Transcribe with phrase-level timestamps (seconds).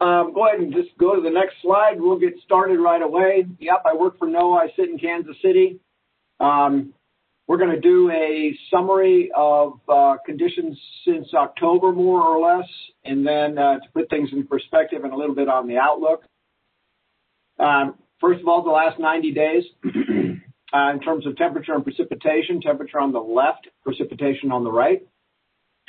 [0.00, 2.00] Um, go ahead and just go to the next slide.
[2.00, 3.46] We'll get started right away.
[3.58, 4.60] Yep, I work for NOAA.
[4.60, 5.80] I sit in Kansas City.
[6.38, 6.94] Um,
[7.48, 12.68] we're going to do a summary of uh, conditions since October, more or less,
[13.04, 16.22] and then uh, to put things in perspective and a little bit on the outlook.
[17.58, 22.60] Um, first of all, the last 90 days, uh, in terms of temperature and precipitation,
[22.60, 25.02] temperature on the left, precipitation on the right.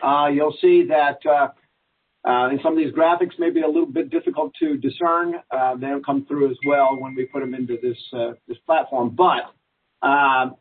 [0.01, 1.49] Uh, you'll see that uh,
[2.25, 5.35] some of these graphics may be a little bit difficult to discern.
[5.51, 8.57] Uh, they don't come through as well when we put them into this uh, this
[8.65, 9.15] platform.
[9.15, 9.53] But
[10.01, 10.51] uh,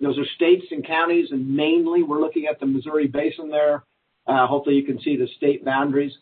[0.00, 3.84] those are states and counties, and mainly we're looking at the Missouri Basin there.
[4.26, 6.12] Uh, hopefully, you can see the state boundaries.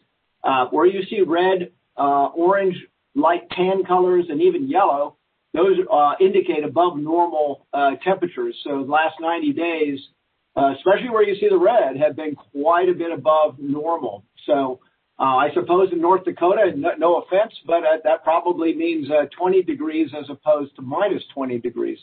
[0.43, 2.77] Uh, where you see red, orange,
[3.15, 5.17] light tan colors, and even yellow,
[5.53, 5.77] those
[6.19, 7.67] indicate above normal
[8.03, 8.57] temperatures.
[8.65, 10.20] So the last 90 days, uh,
[10.57, 14.25] especially where you see the red, have been quite a bit above normal.
[14.47, 14.81] So
[15.21, 19.63] uh, I suppose in North Dakota, no, offense, but uh, that probably means uh, 20
[19.65, 21.99] degrees as opposed to minus 20 degrees.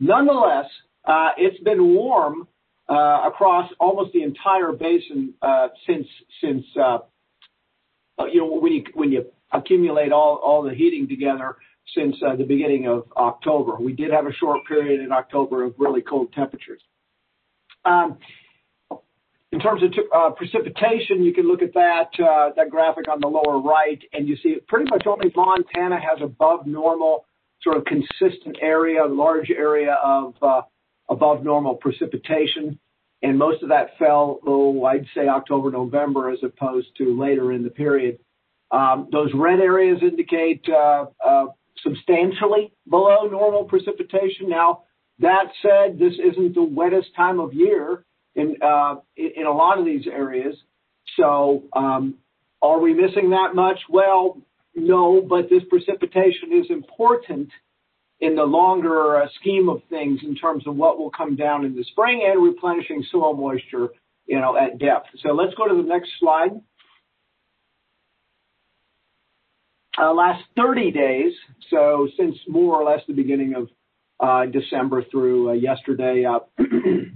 [0.00, 0.66] Nonetheless,
[1.04, 2.48] uh, it's been warm
[2.88, 5.34] uh, across almost the entire basin
[5.86, 6.08] since
[6.42, 11.54] since you know when you when you accumulate all all the heating together
[11.94, 13.76] since the beginning of October.
[13.76, 16.82] We did have a short period in October of really cold temperatures.
[17.84, 18.18] Um,
[19.52, 23.26] in terms of uh, precipitation, you can look at that uh, that graphic on the
[23.26, 27.24] lower right, and you see pretty much only Montana has above normal,
[27.62, 30.62] sort of consistent area, large area of uh,
[31.08, 32.78] above normal precipitation,
[33.22, 37.64] and most of that fell, oh, I'd say October, November, as opposed to later in
[37.64, 38.20] the period.
[38.70, 40.64] Um, those red areas indicate
[41.82, 44.48] substantially below normal precipitation.
[44.48, 44.84] Now,
[45.20, 49.84] that said, this isn't the wettest time of year in uh, in a lot of
[49.84, 50.56] these areas.
[51.16, 52.16] So, um,
[52.62, 53.78] are we missing that much?
[53.88, 54.38] Well,
[54.74, 57.50] no, but this precipitation is important
[58.20, 61.74] in the longer uh, scheme of things in terms of what will come down in
[61.74, 63.88] the spring and replenishing soil moisture,
[64.26, 65.08] you know, at depth.
[65.22, 66.50] So let's go to the next slide.
[69.98, 71.32] Uh, last 30 days,
[71.68, 73.68] so since more or less the beginning of
[74.46, 76.40] December through uh, yesterday uh,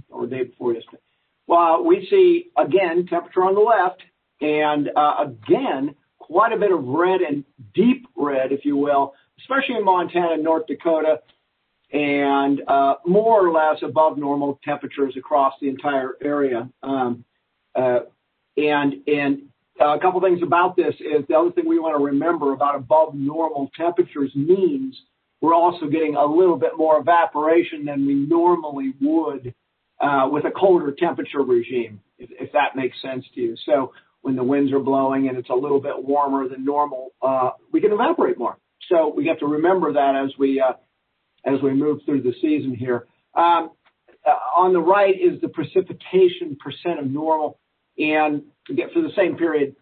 [0.09, 1.01] or the day before yesterday.
[1.47, 4.01] Well, we see again temperature on the left,
[4.41, 7.43] and again quite a bit of red and
[7.75, 11.21] deep red, if you will, especially in Montana and North Dakota,
[11.93, 12.61] and
[13.05, 16.67] more or less above normal temperatures across the entire area.
[16.81, 17.23] Um,
[17.75, 19.43] and and
[19.79, 23.13] a couple things about this is the other thing we want to remember about above
[23.13, 24.99] normal temperatures means
[25.41, 29.53] we're also getting a little bit more evaporation than we normally would
[30.01, 33.55] uh, with a colder temperature regime, if, that makes sense to you.
[33.65, 37.51] So when the winds are blowing and it's a little bit warmer than normal, uh,
[37.71, 38.57] we can evaporate more.
[38.89, 40.73] So we have to remember that as we uh,
[41.61, 43.05] move through the season here.
[43.35, 43.71] Um,
[44.55, 47.59] on the right is the precipitation percent of normal,
[47.97, 49.75] and for the same period,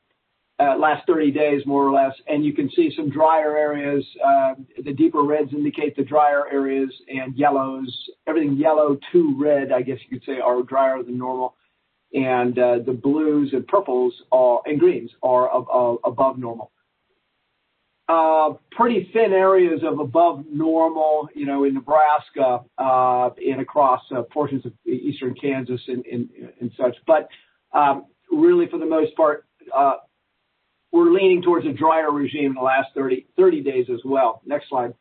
[0.60, 4.06] last 30 days more or less, and you can see some drier areas.
[4.24, 9.82] Uh, the deeper reds indicate the drier areas, and yellows, everything yellow to red, I
[9.82, 11.56] guess you could say, are drier than normal,
[12.14, 15.50] and uh, the blues and purples and greens are
[16.06, 16.72] above normal.
[18.10, 24.24] Uh, pretty thin areas of above normal, you know, in Nebraska uh, and across uh,
[24.24, 26.04] portions of eastern Kansas and,
[26.78, 26.98] such.
[27.08, 27.30] But
[27.72, 29.94] um, really, for the most part, uh,
[30.94, 34.42] we're leaning towards a drier regime in the last 30, 30 days as well.
[34.46, 34.94] Next slide.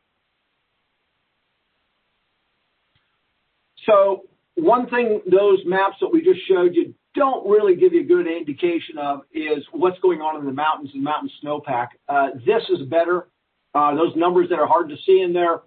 [3.87, 4.22] So
[4.54, 8.26] one thing those maps that we just showed you don't really give you a good
[8.26, 11.88] indication of is what's going on in the mountains and mountain snowpack.
[12.08, 13.28] Uh, this is better.
[13.75, 15.61] Uh, those numbers that are hard to see in there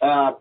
[0.00, 0.32] uh,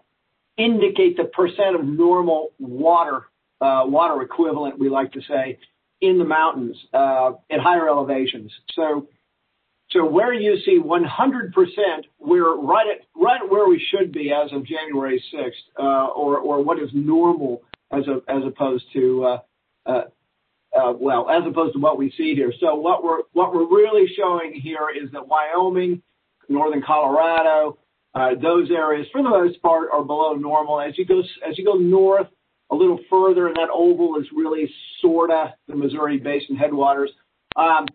[0.58, 3.26] indicate the percent of normal water,
[3.60, 5.60] water equivalent, we like to say,
[6.00, 8.52] in the mountains at higher elevations.
[9.96, 11.06] So, where you see 100%,
[12.20, 16.64] we're right at right where we should be as of January 6th, uh, or or
[16.64, 19.40] what is normal as as opposed to
[20.76, 22.54] uh, well, as opposed to what we see here.
[22.60, 26.02] So what we're what we're really showing here is that Wyoming,
[26.50, 27.78] northern Colorado,
[28.14, 30.82] uh, those areas for the most part are below normal.
[30.82, 32.28] As you go as you go north
[32.72, 34.70] a little further, and that oval is really
[35.02, 37.12] sorta the Missouri Basin headwaters.
[37.56, 37.86] Um,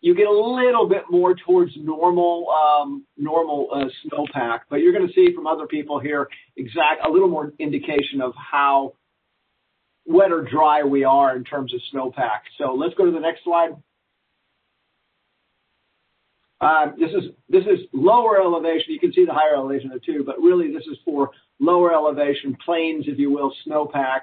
[0.00, 5.06] you get a little bit more towards normal um, normal uh, snowpack, but you're going
[5.06, 8.94] to see from other people here exact a little more indication of how
[10.06, 12.40] wet or dry we are in terms of snowpack.
[12.58, 13.70] So let's go to the next slide.
[16.62, 18.92] Um, this is this is lower elevation.
[18.92, 22.56] You can see the higher elevation there too, but really this is for lower elevation
[22.64, 24.20] plains, if you will, snowpack.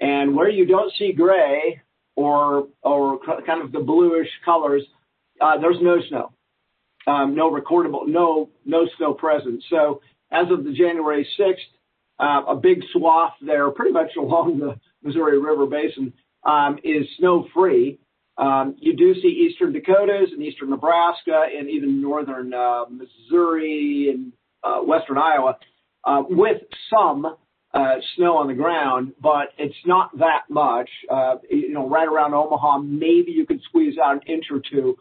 [0.00, 1.80] And where you don't see gray
[2.16, 4.82] or or kind of the bluish colors,
[5.40, 6.32] uh, there's no snow,
[7.06, 9.62] um, no recordable, no no snow present.
[9.70, 11.54] So as of the January 6th,
[12.20, 16.12] uh, a big swath there, pretty much along the Missouri River Basin,
[16.44, 17.98] um, is snow-free.
[18.36, 24.32] Um, you do see eastern Dakotas and eastern Nebraska and even northern uh, Missouri and
[24.62, 25.58] uh, western Iowa
[26.04, 27.26] uh, with some
[27.74, 30.88] uh, snow on the ground, but it's not that much.
[31.10, 34.96] Uh, you know, right around Omaha, maybe you could squeeze out an inch or two,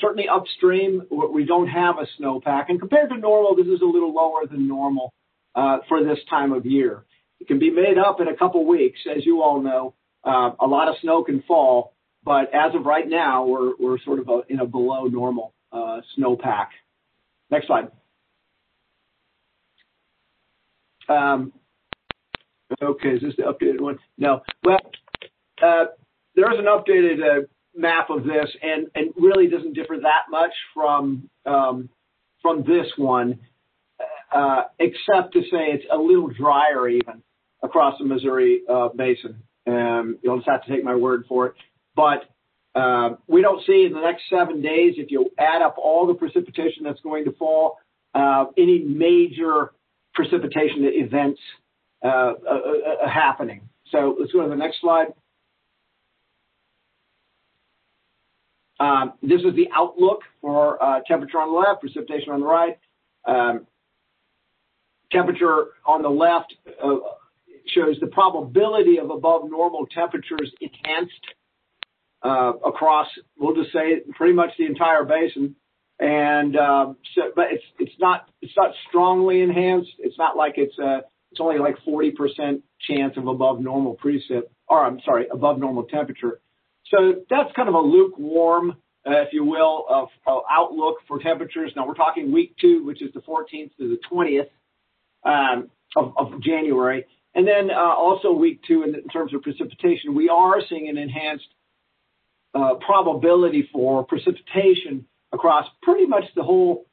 [0.00, 2.66] certainly upstream, we don't have a snowpack.
[2.68, 5.12] And compared to normal, this is a little lower than normal
[5.54, 7.04] uh, for this time of year.
[7.40, 9.94] It can be made up in a couple weeks, as you all know.
[10.24, 14.28] Uh, a lot of snow can fall, but as of right now, we're sort of
[14.48, 16.68] in a below normal uh, snowpack.
[17.50, 17.90] Next slide.
[21.08, 21.52] Um,
[22.82, 23.98] okay, is this the updated one?
[24.18, 24.42] No.
[24.64, 24.80] Well,
[25.62, 25.86] uh,
[26.34, 30.52] there is an updated uh, map of this, and and really doesn't differ that much
[30.74, 31.88] from um,
[32.42, 33.40] from this one,
[34.32, 37.22] uh, except to say it's a little drier even
[37.62, 39.42] across the Missouri uh, basin.
[39.66, 41.54] Um, you'll just have to take my word for it.
[41.94, 42.24] But
[42.74, 46.14] uh, we don't see in the next seven days, if you add up all the
[46.14, 47.78] precipitation that's going to fall,
[48.14, 49.72] uh, any major
[50.14, 51.40] precipitation events
[52.04, 52.32] uh, uh,
[53.04, 53.68] uh, happening.
[53.90, 55.08] So let's go to the next slide.
[58.80, 62.78] Um, this is the outlook for uh, temperature on the left, precipitation on the right.
[63.26, 63.66] Um,
[65.10, 66.96] temperature on the left uh,
[67.66, 71.12] shows the probability of above normal temperatures enhanced
[72.24, 73.06] uh, across,
[73.38, 75.56] we'll just say, pretty much the entire basin.
[76.00, 79.90] And uh, so, but it's it's not it's not strongly enhanced.
[79.98, 81.00] It's not like it's uh
[81.32, 86.40] it's only like 40% chance of above normal precip, or I'm sorry, above normal temperature.
[86.90, 88.70] So that's kind of a lukewarm,
[89.06, 90.10] uh, if you will,
[90.50, 91.72] outlook for temperatures.
[91.76, 94.48] Now we're talking week two, which is the 14th to the 20th
[95.24, 97.04] um, of, January.
[97.34, 101.48] And then uh, also week two, in terms of precipitation, we are seeing an enhanced
[102.54, 106.86] uh, probability for precipitation across pretty much the whole,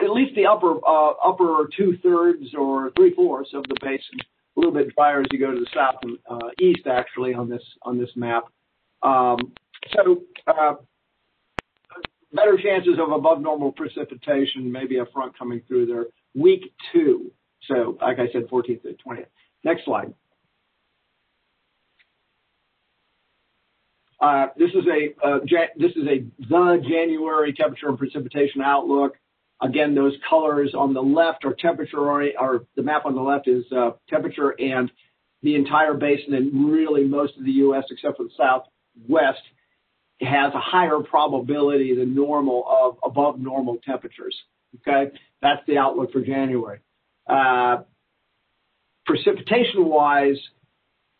[0.00, 4.20] at least the upper uh, upper two thirds or three fourths of the basin.
[4.56, 6.18] A little bit drier as you go to the south and
[6.60, 8.44] east, actually, on this map.
[9.02, 9.52] Um,
[9.94, 10.74] so uh,
[12.32, 16.06] better chances of above normal precipitation, maybe a front coming through there.
[16.34, 17.32] Week two.
[17.66, 19.26] So, like I said, 14th to 20th.
[19.64, 20.14] Next slide.
[24.20, 25.38] Uh, this is a uh,
[25.78, 29.14] this is a the January temperature and precipitation outlook.
[29.62, 33.64] Again, those colors on the left are temperature or the map on the left is
[34.08, 34.90] temperature and
[35.42, 37.84] the entire basin and really most of the U.S.
[37.90, 38.30] except for the
[39.00, 39.42] Southwest
[40.20, 44.36] has a higher probability than normal of above normal temperatures.
[44.76, 45.16] Okay?
[45.40, 46.80] That's the outlook for January.
[47.26, 47.78] Uh,
[49.06, 50.36] precipitation-wise,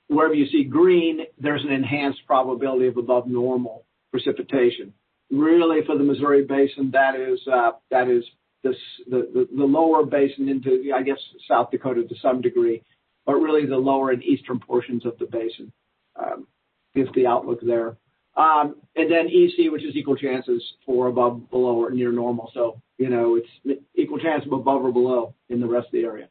[0.09, 4.93] wherever you see green, there's an enhanced probability of above normal precipitation.
[5.31, 11.71] Really for the Missouri Basin, that is uh, the lower basin into, I guess, South
[11.71, 12.83] Dakota to some degree,
[13.25, 15.73] but really the lower and eastern portions of the basin
[16.21, 16.47] um,
[16.95, 17.97] is the outlook there.
[18.37, 22.51] Um and then EC, which is equal chances for above, below, or near normal.
[22.55, 26.05] So, you know, it's equal chance of above or below in the rest of the
[26.05, 26.29] area.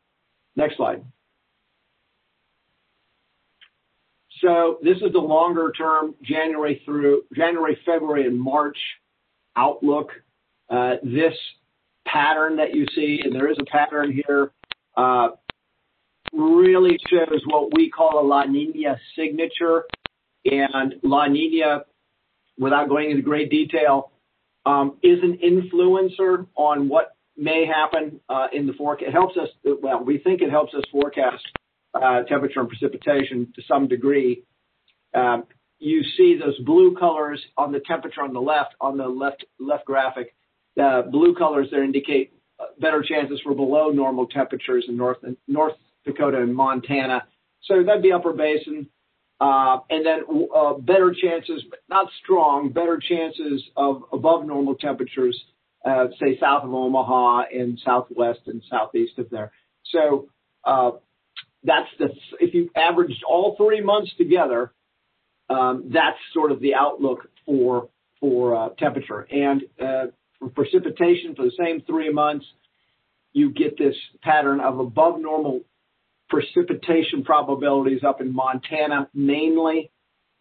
[0.56, 1.04] Next slide.
[4.42, 8.78] So this is the longer term January, through January, February, and March
[9.58, 10.12] outlook.
[10.70, 11.34] This
[12.08, 14.52] pattern that you see, and there is a pattern here,
[16.32, 19.84] really shows what we call a La Niña signature.
[20.46, 21.82] La Niña,
[22.58, 24.12] without going into great detail,
[24.66, 29.10] um, is an influencer on what may happen uh, in the forecast.
[29.10, 29.50] It helps us.
[29.64, 31.44] Well, we think it helps us forecast
[31.94, 34.44] uh, temperature and precipitation to some degree.
[35.14, 35.46] Um,
[35.80, 39.86] you see those blue colors on the temperature on the left on the left left
[39.86, 40.36] graphic.
[40.76, 45.18] The blue colors there indicate uh, better chances for below normal temperatures in North
[46.06, 47.26] Dakota and Montana.
[47.64, 48.88] So that'd be Upper Basin.
[49.40, 50.24] And then
[50.82, 55.40] better chances, not strong, better chances of above normal temperatures,
[56.20, 59.52] say south of Omaha and southwest and southeast of there.
[59.92, 60.30] So
[60.64, 60.92] uh
[61.64, 64.72] that's the if you averaged all three months together,
[65.50, 69.22] that's sort of the outlook for for uh temperature.
[69.32, 70.08] And uh
[70.40, 72.46] for precipitation for the same three months,
[73.34, 75.62] you get this pattern of above normal
[76.30, 79.92] precipitation probabilities up in Montana mainly,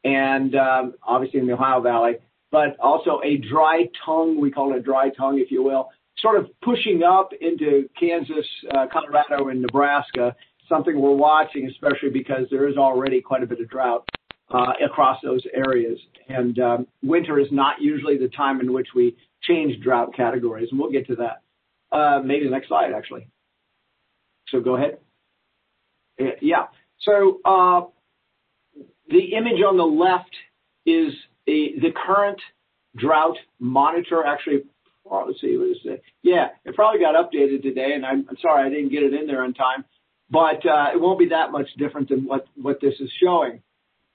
[0.05, 2.15] and um, obviously in the Ohio Valley,
[2.51, 6.39] but also a dry tongue, we call it a dry tongue, if you will, sort
[6.39, 10.35] of pushing up into Kansas, uh, Colorado, and Nebraska,
[10.69, 14.09] something we're watching, especially because there is already quite a bit of drought
[14.51, 15.99] uh, across those areas.
[16.29, 20.79] And um winter is not usually the time in which we change drought categories, and
[20.79, 21.43] we'll get to that.
[21.91, 23.29] Uh, maybe the next slide, actually.
[24.49, 24.99] So go ahead.
[26.41, 26.67] Yeah.
[27.01, 27.83] So uh,
[29.09, 30.35] the image on the left
[30.85, 31.15] is
[31.47, 32.41] the current
[32.97, 34.25] drought monitor.
[34.25, 34.65] Actually,
[35.11, 36.03] oh, let's see, what does it?
[36.23, 39.43] Yeah, it probably got updated today, and I'm sorry I didn't get it in there
[39.45, 39.85] on time,
[40.31, 43.63] but uh, it won't be that much different than what this is showing.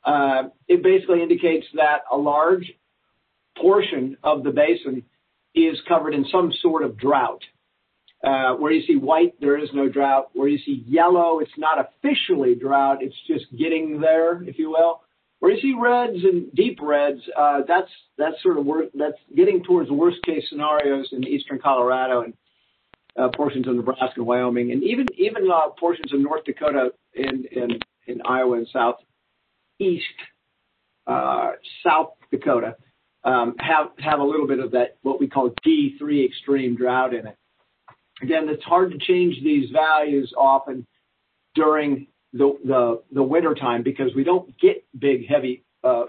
[0.03, 2.71] Uh, it basically indicates that a large
[3.57, 5.03] portion of the basin
[5.55, 7.41] is covered in some sort of drought.
[8.23, 10.29] Where you see white, there is no drought.
[10.33, 15.01] Where you see yellow, it's not officially drought, it's just getting there, if you will.
[15.39, 19.91] Where you see reds and deep reds, uh that's that's sort of that's getting towards
[19.91, 22.33] worst case scenarios in eastern Colorado and
[23.33, 27.79] portions of Nebraska and Wyoming, and even even uh portions of North Dakota and in
[28.07, 30.05] in Iowa and southeast
[31.07, 31.51] uh,
[31.85, 32.77] South Dakota
[33.25, 37.27] um have, have a little bit of that, what we call D3 extreme drought in
[37.27, 37.37] it.
[38.23, 40.87] Again, it's hard to change these values often
[41.55, 46.05] during the wintertime because we don't get big, heavy uh,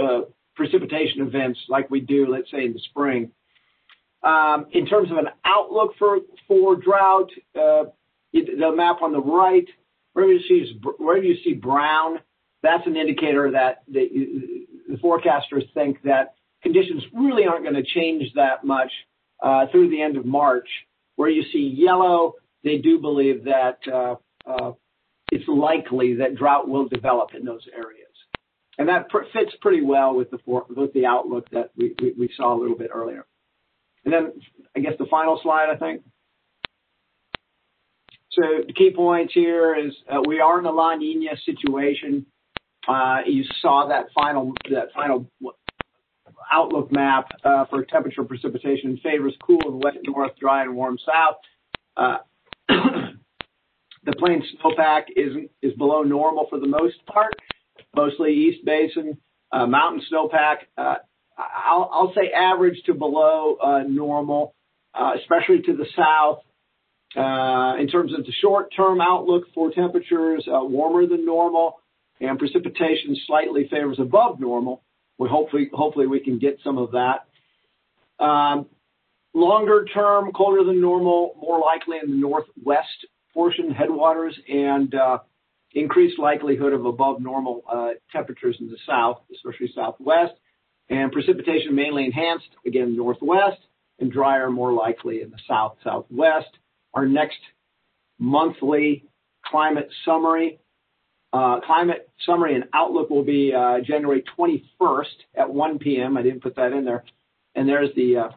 [0.00, 0.20] uh,
[0.54, 3.32] precipitation events like we do, let's say, in the spring.
[4.22, 7.86] Um, in terms of an outlook for drought, uh,
[8.32, 9.66] the map on the right,
[10.12, 12.20] wherever you see brown,
[12.62, 18.92] that's an indicator that the forecasters think that conditions really aren't gonna change that much
[19.72, 20.68] through the end of March.
[21.16, 24.72] Where you see yellow, they do believe that uh, uh,
[25.30, 28.00] it's likely that drought will develop in those areas.
[28.78, 33.24] And that fits pretty well with the outlook that we saw a little bit earlier.
[34.04, 34.32] And then
[34.76, 36.02] I guess the final slide, I think.
[38.32, 42.26] So the key points here is uh, we are in a La Niña situation.
[43.26, 44.52] You saw that final
[46.52, 51.36] outlook map uh, for temperature precipitation favors cool and wet north, dry and warm south.
[51.96, 52.18] Uh,
[52.68, 57.34] the plains snowpack is below normal for the most part,
[57.94, 59.18] mostly East Basin.
[59.52, 64.54] Uh, mountain snowpack, I'll say average to below normal,
[64.94, 66.40] especially to the south.
[67.16, 71.76] In terms of the short-term outlook for temperatures, warmer than normal
[72.20, 74.82] and precipitation slightly favors above normal.
[75.18, 77.26] We hopefully hopefully we can get some of that.
[79.34, 85.18] longer term, colder than normal, more likely in the northwest portion headwaters, and uh,
[85.72, 90.34] increased likelihood of above normal uh, temperatures in the south, especially southwest,
[90.88, 93.60] and precipitation mainly enhanced, again, northwest,
[93.98, 96.48] and drier more likely in the south, southwest.
[96.94, 97.38] Our next
[98.18, 99.04] monthly
[99.44, 100.60] climate summary,
[101.66, 105.04] climate summary and outlook will be uh, January 21st
[105.36, 106.16] at 1 p.m.
[106.16, 107.04] I didn't put that in there.
[107.56, 108.28] And there's the uh,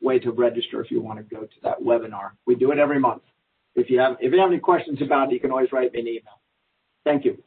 [0.00, 2.30] way to register if you want to go to that webinar.
[2.46, 3.22] We do it every month.
[3.74, 6.00] If you have if you have any questions about it, you can always write me
[6.00, 6.40] an email.
[7.04, 7.42] Thank you.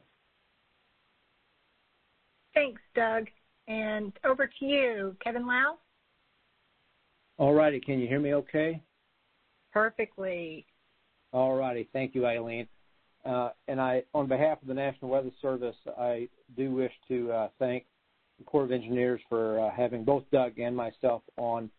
[2.54, 3.26] Thanks, Doug.
[3.68, 5.76] And over to you, Kevin Low.
[7.38, 7.80] All righty.
[7.80, 8.82] Can you hear me okay?
[9.72, 10.66] Perfectly.
[11.32, 11.88] All righty.
[11.92, 12.66] Thank you, Eileen.
[13.26, 17.48] Uh, and I, on behalf of the National Weather Service, I do wish to uh,
[17.58, 17.84] thank
[18.38, 21.70] the Corps of Engineers for uh, having both Doug and myself on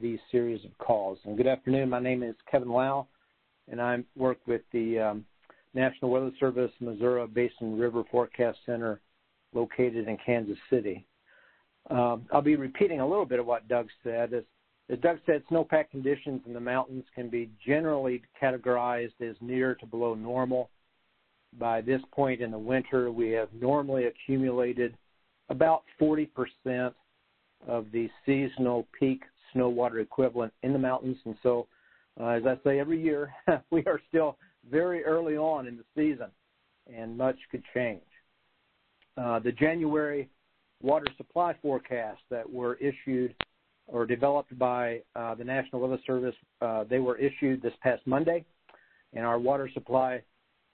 [0.00, 1.18] these series of calls.
[1.24, 1.90] And good afternoon.
[1.90, 3.06] My name is Kevin Low,
[3.70, 5.24] and I work with the um,
[5.74, 9.00] National Weather Service Missouri Basin River Forecast Center
[9.54, 11.06] located in Kansas City.
[11.90, 14.44] Um, I'll be repeating a little bit of what Doug said.
[14.88, 19.86] As Doug said, snowpack conditions in the mountains can be generally categorized as near to
[19.86, 20.70] below normal.
[21.58, 24.96] By this point in the winter, we have normally accumulated
[25.48, 26.28] about 40%
[27.66, 29.22] of the seasonal peak
[29.52, 31.16] snow water equivalent in the mountains.
[31.24, 31.66] And so,
[32.20, 33.32] uh, as I say every year,
[33.70, 34.36] we are still
[34.70, 36.28] very early on in the season,
[36.94, 38.02] and much could change.
[39.16, 40.28] Uh, the January
[40.82, 43.34] water supply forecasts that were issued
[43.86, 48.44] or developed by uh, the National Weather Service, uh, they were issued this past Monday,
[49.12, 50.22] and our water supply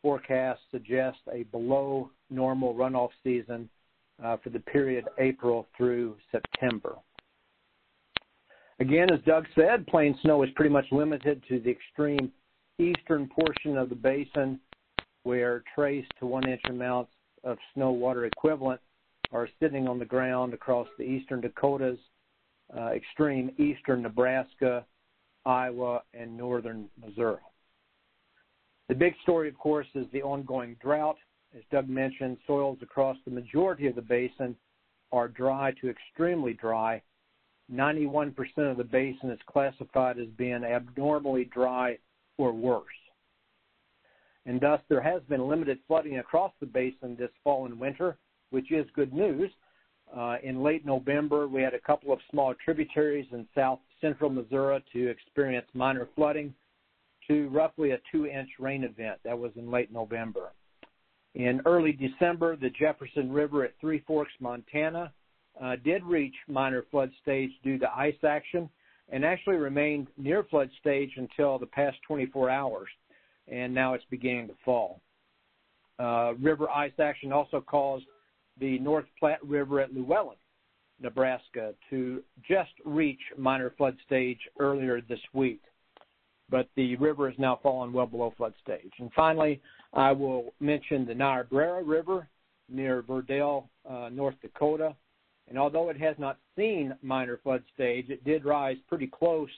[0.03, 3.69] forecast suggests a below normal runoff season
[4.25, 6.97] uh, for the period April through September.
[8.81, 12.33] Again, as Doug said, plain snow is pretty much limited to the extreme
[12.79, 14.59] eastern portion of the basin
[15.23, 17.13] where trace to one inch amounts
[17.45, 18.81] of snow water equivalent
[19.31, 21.99] are sitting on the ground across the eastern Dakotas,
[22.77, 24.87] Uh, extreme eastern Nebraska,
[25.45, 27.43] Iowa, and northern Missouri.
[28.89, 31.17] The big story, of course, is the ongoing drought.
[31.55, 34.57] As Doug mentioned, soils across the majority of the basin
[35.13, 37.03] are dry to extremely dry.
[37.71, 41.99] 91% of the basin is classified as being abnormally dry
[42.39, 42.87] or worse.
[44.47, 48.17] And thus, there has been limited flooding across the basin this fall and winter,
[48.51, 49.51] which is good news.
[50.17, 54.83] Uh, in late November, we had a couple of small tributaries in south central Missouri
[54.93, 56.55] to experience minor flooding
[57.29, 59.19] to roughly a two inch rain event.
[59.25, 60.53] That was in late November.
[61.35, 65.13] In early December, the Jefferson River at Three Forks, Montana,
[65.63, 68.69] uh, did reach minor flood stage due to ice action
[69.11, 72.89] and actually remained near flood stage until the past 24 hours,
[73.49, 75.01] and now it's beginning to fall.
[75.99, 78.05] Uh, river ice action also caused
[78.59, 80.37] the North Platte River at Lewellen,
[81.01, 85.63] Nebraska, to just reach minor flood stage earlier this week.
[86.51, 88.93] But the river has now fallen well below flood stage.
[88.99, 89.61] And finally,
[89.95, 92.29] I will mention the Niobrara River
[92.69, 94.95] near Verdel, uh, North Dakota,
[95.49, 99.51] and although it has not seen minor flood stage, it did rise pretty close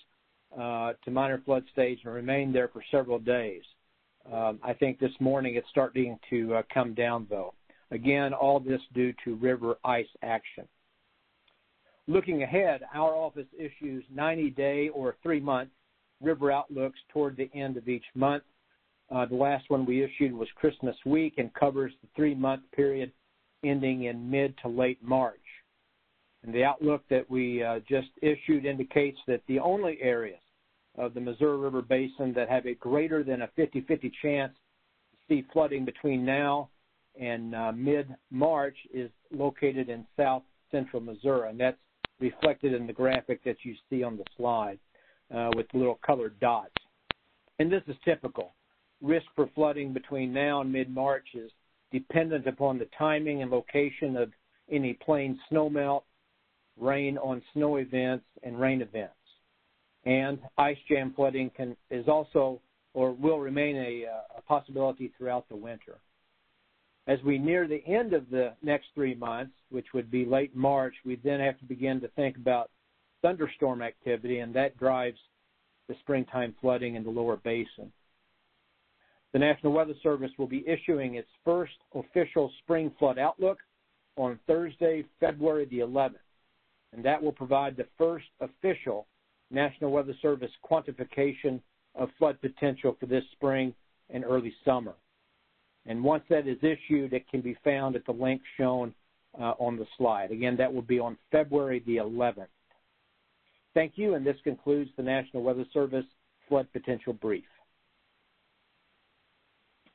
[0.58, 3.62] uh, to minor flood stage and remained there for several days.
[4.32, 7.54] Um, I think this morning it's starting to uh, come down, though.
[7.94, 10.66] Again, all this due to river ice action.
[12.08, 15.70] Looking ahead, our office issues 90 day or three month
[16.20, 18.42] river outlooks toward the end of each month.
[19.14, 23.12] Uh, the last one we issued was Christmas week and covers the three month period
[23.62, 25.38] ending in mid to late March.
[26.42, 30.40] And the outlook that we uh, just issued indicates that the only areas
[30.98, 35.46] of the Missouri River Basin that have a greater than a 50-50 chance to see
[35.52, 36.68] flooding between now
[37.20, 41.76] and uh, mid-March is located in south central Missouri, and that's
[42.20, 44.78] reflected in the graphic that you see on the slide
[45.34, 46.72] uh, with little colored dots.
[47.58, 48.52] And this is typical.
[49.00, 51.50] Risk for flooding between now and mid-March is
[51.92, 54.32] dependent upon the timing and location of
[54.70, 56.02] any plain snowmelt
[56.80, 59.14] rain on snow events and rain events.
[60.04, 62.60] And ice jam flooding can, is also
[62.94, 64.04] or will remain a,
[64.36, 65.98] a possibility throughout the winter.
[67.06, 70.94] As we near the end of the next three months, which would be late March,
[71.04, 72.70] we then have to begin to think about
[73.22, 75.18] thunderstorm activity, and that drives
[75.88, 77.92] the springtime flooding in the lower basin.
[79.32, 83.58] The National Weather Service will be issuing its first official spring flood outlook
[84.16, 86.14] on Thursday, February the 11th
[86.94, 89.06] and that will provide the first official
[89.50, 91.60] National Weather Service quantification
[91.94, 93.74] of flood potential for this spring
[94.10, 94.94] and early summer.
[95.86, 98.94] And once that is issued, it can be found at the link shown
[99.38, 100.30] uh, on the slide.
[100.30, 102.46] Again, that will be on February the 11th.
[103.74, 106.04] Thank you, and this concludes the National Weather Service
[106.48, 107.44] Flood Potential Brief.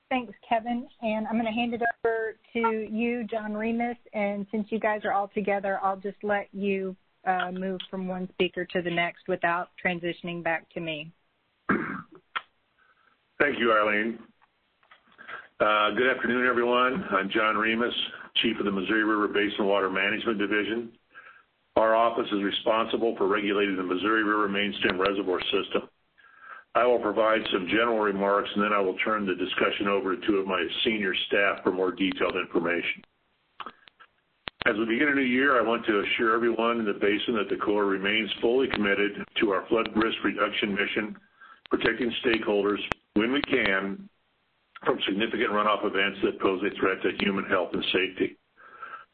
[0.10, 0.88] Thanks, Kevin.
[1.02, 3.98] And I'm going to hand it over to you, John Remus.
[4.14, 8.28] And since you guys are all together, I'll just let you uh, move from one
[8.34, 11.12] speaker to the next without transitioning back to me.
[13.40, 14.20] Thank you, Arlene.
[15.60, 17.04] Uh, good afternoon, everyone.
[17.12, 17.94] I'm John Remus,
[18.42, 20.90] Chief of the Missouri River Basin Water Management Division.
[21.76, 25.90] Our office is responsible for regulating the Missouri River Mainstem Reservoir System.
[26.76, 30.26] I will provide some general remarks, and then I will turn the discussion over to
[30.26, 33.04] two of my senior staff for more detailed information.
[34.66, 37.50] As we begin a new year, I want to assure everyone in the basin that
[37.50, 41.18] the Corps remains fully committed to our flood risk reduction mission,
[41.70, 42.80] protecting stakeholders
[43.16, 44.08] when we can
[44.86, 48.38] from significant runoff events that pose a threat to human health and safety.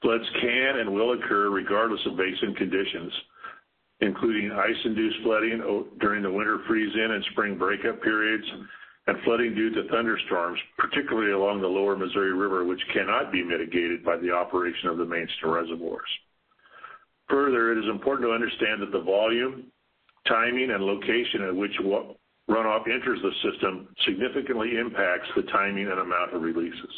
[0.02, 3.12] Floods can and will occur regardless of basin conditions
[4.02, 8.46] including ice-induced flooding during the winter freeze-in and spring breakup periods,
[9.08, 14.04] and flooding due to thunderstorms, particularly along the lower Missouri River, which cannot be mitigated
[14.04, 16.10] by the operation of the mainstem reservoirs.
[17.30, 19.66] Further, it is important to understand that the volume,
[20.28, 21.74] timing, and location at which
[22.50, 26.94] runoff enters the system significantly impacts the timing and amount of releases.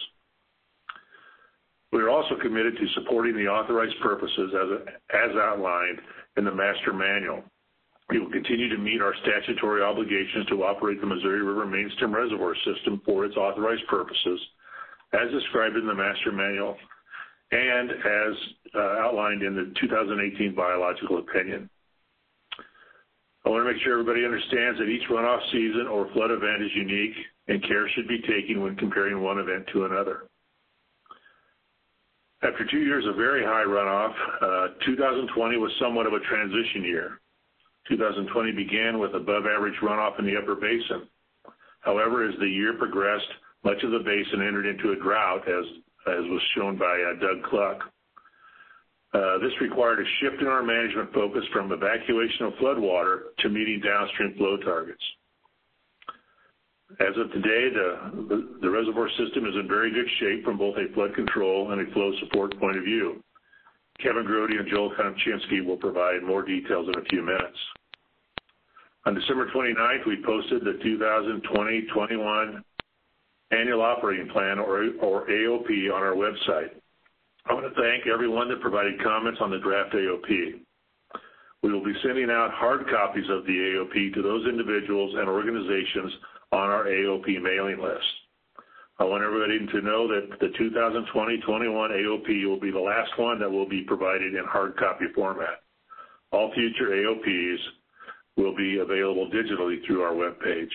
[1.92, 4.52] We are also committed to supporting the authorized purposes
[5.14, 6.00] as outlined
[6.36, 7.44] in the master manual.
[8.10, 12.56] We will continue to meet our statutory obligations to operate the Missouri River Mainstem Reservoir
[12.66, 14.40] System for its authorized purposes,
[15.14, 16.78] as described in the master manual
[17.52, 18.34] and as
[18.76, 21.70] uh, outlined in the 2018 biological opinion.
[23.48, 26.72] I want to make sure everybody understands that each runoff season or flood event is
[26.76, 27.16] unique
[27.48, 30.28] and care should be taken when comparing one event to another.
[32.44, 34.12] After two years of very high runoff,
[34.44, 37.22] uh, 2020 was somewhat of a transition year.
[37.88, 41.08] 2020 began with above average runoff in the upper basin.
[41.80, 43.32] However, as the year progressed,
[43.64, 45.64] much of the basin entered into a drought, as,
[46.06, 47.94] as was shown by uh, Doug Kluck.
[49.18, 53.82] Uh, this required a shift in our management focus from evacuation of floodwater to meeting
[53.82, 55.02] downstream flow targets.
[57.00, 57.70] As of today,
[58.62, 61.92] the reservoir system is in very good shape from both a flood control and a
[61.94, 63.24] flow support point of view.
[64.04, 67.58] Kevin Grode and Joel Knofczynski will provide more details in a few minutes.
[69.08, 72.62] On December 29th, we posted the 2020-21
[73.50, 74.84] Annual Operating Plan, or
[75.28, 76.70] AOP, on our website.
[77.50, 80.60] I want to thank everyone that provided comments on the draft AOP.
[81.64, 86.12] We will be sending out hard copies of the AOP to those individuals and organizations
[86.52, 88.04] on our AOP mailing list.
[89.00, 93.50] I want everybody to know that the 2020-21 AOP will be the last one that
[93.50, 95.62] will be provided in hard copy format.
[96.32, 97.60] All future AOPs
[98.36, 100.72] will be available digitally through our webpage.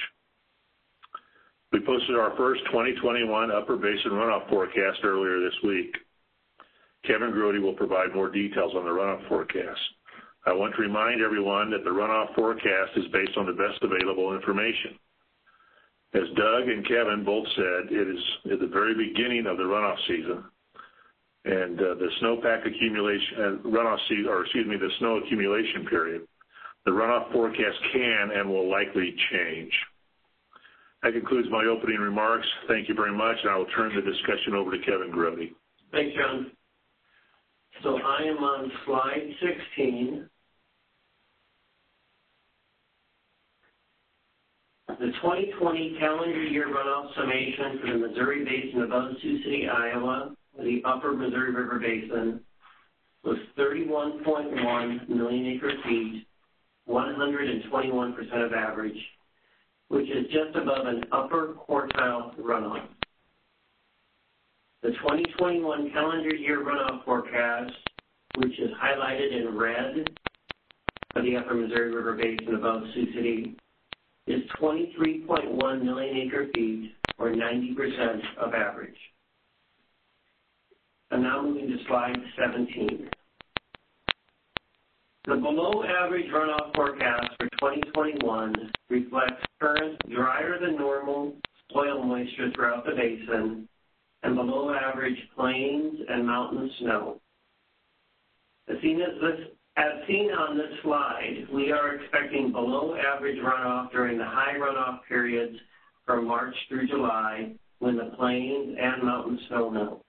[1.73, 5.95] We posted our first 2021 Upper Basin runoff forecast earlier this week.
[7.07, 9.81] Kevin Grode will provide more details on the runoff forecast.
[10.47, 14.35] I want to remind everyone that the runoff forecast is based on the best available
[14.35, 14.99] information.
[16.15, 19.97] As Doug and Kevin both said, it is at the very beginning of the runoff
[20.07, 20.45] season,
[21.45, 26.23] and uh, the snowpack accumulation uh, runoff season, or excuse me, the snow accumulation period.
[26.85, 29.73] The runoff forecast can and will likely change.
[31.03, 32.47] That concludes my opening remarks.
[32.69, 35.51] Thank you very much, and I will turn the discussion over to Kevin Grode.
[35.93, 36.51] Thanks, John.
[37.83, 40.29] So I am on slide 16,
[44.99, 50.83] The 2020 calendar year runoff summation for the Missouri Basin above Sioux City, Iowa, the
[50.85, 52.41] upper Missouri River Basin,
[53.25, 56.27] was 31.1 million acre feet,
[56.89, 58.99] 121% of average,
[59.89, 62.02] which is just above an upper quartile.
[64.83, 67.73] The 2021 calendar year runoff forecast,
[68.39, 70.11] which is highlighted in red
[71.13, 73.57] for the upper Missouri River Basin above Sioux City,
[74.27, 78.97] is 23.1 million acre feet, or 90% of average.
[81.13, 83.09] I'm now moving to slide 17.
[85.27, 91.35] The below average runoff forecast for 2021 reflects current drier than normal
[91.73, 93.69] soil moisture throughout the basin
[94.23, 97.21] and below average plains and mountain snow.
[98.69, 104.19] As seen, this, As seen on this slide, we are expecting below average runoff during
[104.19, 105.57] the high runoff periods
[106.07, 110.05] from March through July when the plains and mountain snow melts.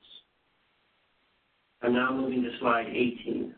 [1.82, 3.56] I'm now moving to slide 18.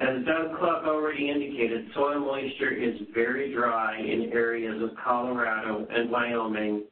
[0.00, 6.10] As Doug Kluck already indicated, soil moisture is very dry in areas of Colorado and
[6.10, 6.84] Wyoming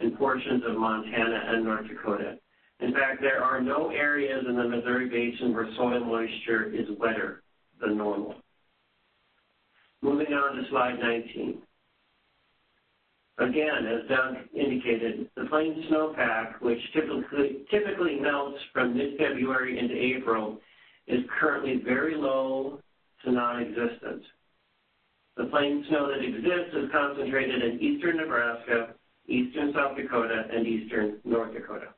[0.00, 2.38] and portions of Montana and North Dakota.
[2.80, 7.42] In fact, there are no areas in the Missouri Basin where soil moisture is wetter
[7.80, 8.36] than normal.
[10.02, 11.58] Moving on to slide 19.
[13.38, 20.58] Again, as Doug indicated, the plain snowpack, which typically, typically melts from mid-February into April,
[21.06, 22.78] is currently very low
[23.24, 24.22] to non-existent.
[25.36, 28.94] The plain snow that exists is concentrated in eastern Nebraska,
[29.30, 31.88] eastern South Dakota, and eastern North Dakota.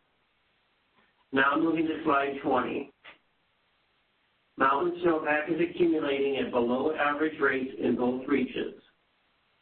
[1.33, 2.93] Now moving to slide 20.
[4.59, 8.75] Mountain snowpack is accumulating at below average rates in both reaches,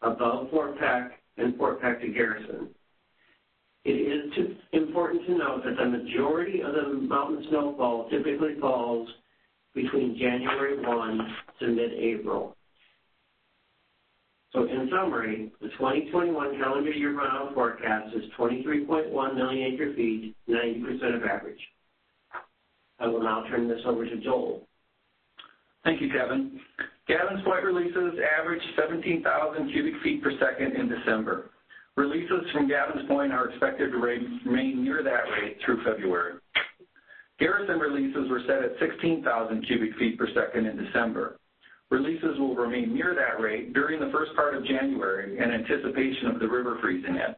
[0.02, 2.68] above Fort Peck and Fort Peck to Garrison.
[3.84, 9.08] It is to, important to note that the majority of the mountain snowfall typically falls
[9.74, 12.56] between January 1 to mid-April.
[14.52, 21.16] So in summary, the 2021 calendar year runoff forecast is 23.1 million acre feet, 90%
[21.16, 21.60] of average.
[22.98, 24.66] I will now turn this over to Joel.
[25.84, 26.60] Thank you, Kevin.
[27.06, 31.50] Gavin's Point releases averaged 17,000 cubic feet per second in December.
[31.96, 36.34] Releases from Gavin's Point are expected to remain near that rate through February.
[37.38, 41.39] Garrison releases were set at 16,000 cubic feet per second in December.
[41.90, 46.38] Releases will remain near that rate during the first part of January in anticipation of
[46.38, 47.34] the river freezing in.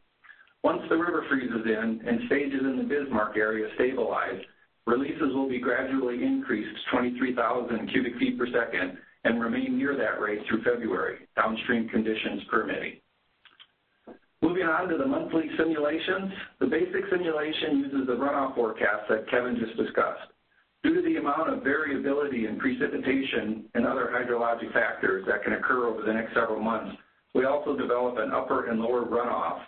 [0.62, 4.40] Once the river freezes in and stages in the Bismarck area stabilize,
[4.86, 10.20] releases will be gradually increased to 23,000 cubic feet per second and remain near that
[10.20, 12.94] rate through February, downstream conditions permitting.
[14.42, 19.56] Moving on to the monthly simulations, the basic simulation uses the runoff forecast that Kevin
[19.56, 20.31] just discussed.
[20.82, 25.86] Due to the amount of variability in precipitation and other hydrologic factors that can occur
[25.86, 26.96] over the next several months,
[27.34, 29.60] we also develop an upper and lower runoff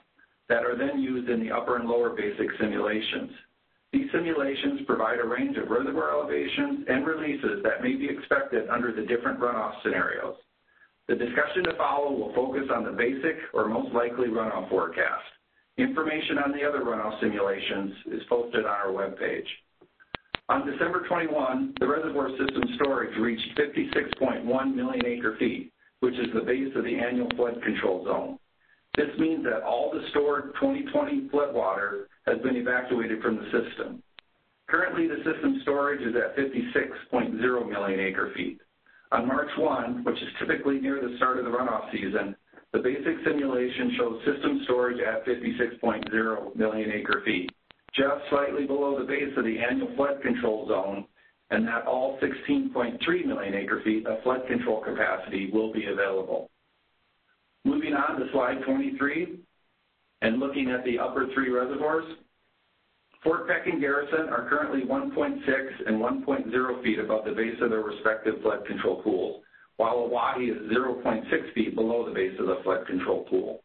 [0.48, 3.30] that are then used in the upper and lower basic simulations.
[3.92, 8.92] These simulations provide a range of reservoir elevations and releases that may be expected under
[8.92, 10.34] the different runoff scenarios.
[11.06, 15.22] The discussion to follow will focus on the basic or most likely runoff forecast.
[15.76, 19.46] Information on the other runoff simulations is posted on our webpage.
[20.50, 26.42] On December 21, the reservoir system storage reached 56.1 million acre feet, which is the
[26.42, 28.38] base of the annual flood control zone.
[28.94, 34.02] This means that all the stored 2020 floodwater has been evacuated from the system.
[34.68, 38.60] Currently, the system storage is at 56.0 million acre feet.
[39.12, 42.36] On March 1, which is typically near the start of the runoff season,
[42.72, 47.50] the basic simulation shows system storage at 56.0 million acre feet
[47.96, 51.06] just slightly below the base of the annual flood control zone,
[51.50, 56.50] and that all 16.3 million acre feet of flood control capacity will be available.
[57.64, 59.38] Moving on to slide 23,
[60.22, 62.04] and looking at the upper three reservoirs,
[63.22, 65.40] Fort Peck and Garrison are currently 1.6
[65.86, 69.42] and 1.0 feet above the base of their respective flood control pools,
[69.76, 73.63] while Oahe is 0.6 feet below the base of the flood control pool.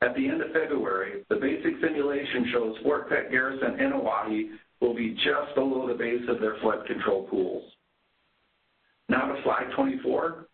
[0.00, 4.94] At the end of February, the basic simulation shows Fort Peck Garrison and Oahe will
[4.94, 7.64] be just below the base of their flood control pools.
[9.08, 10.46] Now to slide 24.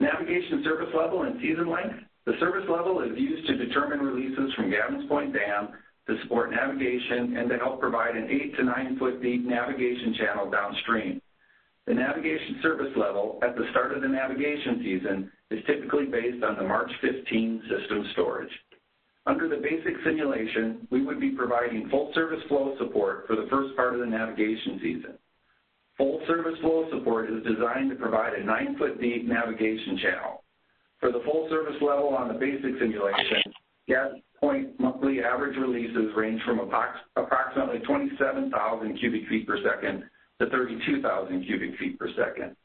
[0.00, 2.04] Navigation service level and season length.
[2.24, 5.68] The service level is used to determine releases from Gavin's Point Dam
[6.06, 10.50] to support navigation and to help provide an 8 to 9 foot deep navigation channel
[10.50, 11.20] downstream.
[11.86, 16.56] The navigation service level at the start of the navigation season is typically based on
[16.56, 18.50] the March 15 system storage.
[19.26, 23.76] Under the basic simulation, we would be providing full service flow support for the first
[23.76, 25.14] part of the navigation season.
[25.98, 30.42] Full service flow support is designed to provide a 9 foot deep navigation channel.
[31.00, 33.52] For the full service level on the basic simulation,
[33.86, 40.04] Gavin's Point monthly average releases range from approximately 27,000 cubic feet per second
[40.40, 42.56] to 32,000 cubic feet per second.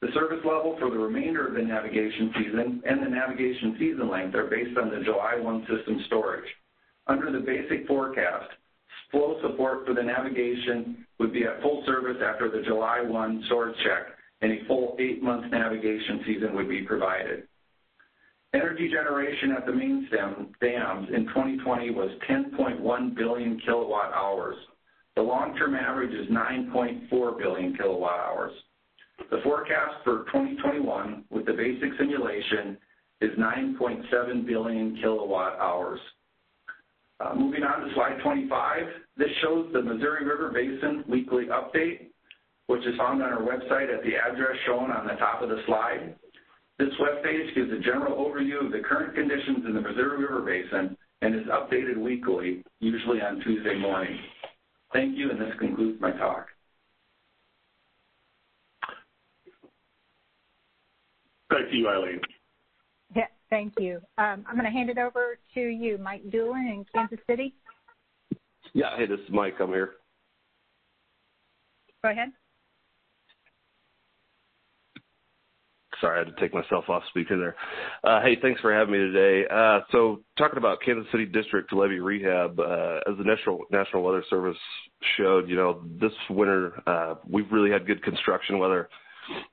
[0.00, 4.34] The service level for the remainder of the navigation season and the navigation season length
[4.34, 6.48] are based on the July 1 system storage.
[7.06, 8.48] Under the basic forecast,
[9.10, 13.76] flow support for the navigation would be at full service after the July 1 storage
[13.84, 17.46] check, and a full eight-month navigation season would be provided.
[18.54, 20.08] Energy generation at the main
[20.60, 24.56] dams in 2020 was 10.1 billion kilowatt hours.
[25.20, 28.54] The long-term average is 9.4 billion kilowatt hours.
[29.30, 32.78] The forecast for 2021 with the basic simulation
[33.20, 36.00] is 9.7 billion kilowatt hours.
[37.20, 38.86] Uh, moving on to slide 25,
[39.18, 42.06] this shows the Missouri River Basin weekly update,
[42.68, 45.60] which is found on our website at the address shown on the top of the
[45.66, 46.14] slide.
[46.78, 50.96] This webpage gives a general overview of the current conditions in the Missouri River Basin
[51.20, 54.18] and is updated weekly, usually on Tuesday morning.
[54.92, 56.46] Thank you, and this concludes my talk.
[61.48, 62.20] Back to you, Eileen.
[63.14, 64.00] Yeah, thank you.
[64.18, 67.54] Um, I'm going to hand it over to you, Mike Doolin in Kansas City.
[68.72, 69.54] Yeah, hey, this is Mike.
[69.60, 69.92] I'm here.
[72.02, 72.30] Go ahead.
[76.00, 77.56] Sorry, I had to take myself off speaker there.
[78.04, 79.46] Uh, hey, thanks for having me today.
[79.50, 84.24] Uh, so, talking about Kansas City District levee rehab, uh, as the National National Weather
[84.30, 84.56] Service
[85.16, 88.88] showed, you know, this winter uh, we've really had good construction weather.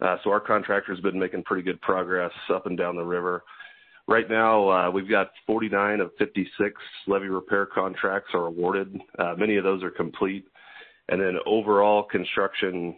[0.01, 3.43] Uh, so our contractor's been making pretty good progress up and down the river.
[4.07, 8.97] Right now, uh, we've got 49 of 56 levee repair contracts are awarded.
[9.19, 10.47] Uh, many of those are complete.
[11.09, 12.95] And then overall construction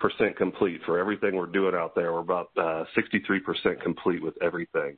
[0.00, 2.12] percent complete for everything we're doing out there.
[2.12, 4.96] We're about uh, 63% complete with everything.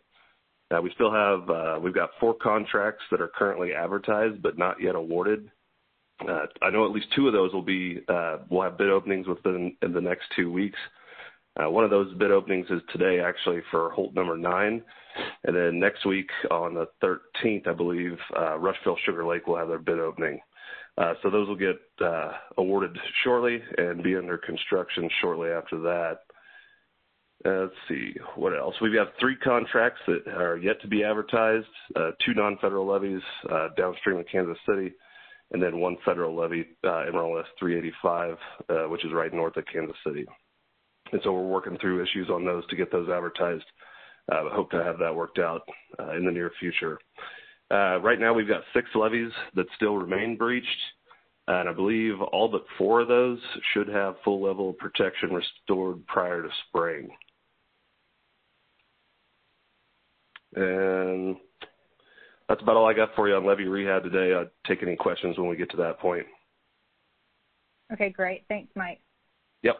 [0.74, 4.80] Uh, we still have, uh, we've got four contracts that are currently advertised but not
[4.80, 5.48] yet awarded.
[6.26, 9.28] Uh, I know at least two of those will be, uh, we'll have bid openings
[9.28, 10.78] within in the next two weeks.
[11.58, 14.82] Uh, one of those bid openings is today actually for Holt number nine.
[15.44, 19.68] And then next week on the 13th, I believe, uh, Rushville Sugar Lake will have
[19.68, 20.40] their bid opening.
[20.98, 26.18] Uh, so those will get uh, awarded shortly and be under construction shortly after that.
[27.44, 28.74] Uh, let's see what else.
[28.80, 31.66] We have three contracts that are yet to be advertised,
[32.24, 33.20] two non-federal levies
[33.76, 34.92] downstream of Kansas City,
[35.52, 38.36] and then one federal levy, uh, in RLS 385,
[38.68, 40.24] uh, which is right north of Kansas City.
[41.12, 43.64] And so we're working through issues on those to get those advertised.
[44.32, 45.62] Uh, hope to have that worked out
[46.16, 46.98] in the near future.
[47.70, 50.68] Uh, right now, we've got six levees that still remain breached,
[51.48, 53.40] and I believe all but four of those
[53.72, 57.08] should have full level of protection restored prior to spring.
[60.54, 61.36] And
[62.48, 64.32] that's about all I got for you on levee rehab today.
[64.32, 66.26] I'll take any questions when we get to that point.
[67.92, 68.44] Okay, great.
[68.48, 69.00] Thanks, Mike.
[69.62, 69.76] Yep.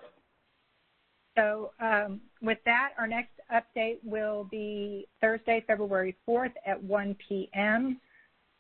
[1.37, 8.01] So um, with that, our next update will be Thursday, February 4th at 1 p.m.